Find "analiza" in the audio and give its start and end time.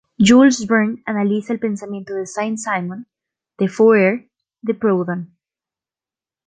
1.05-1.53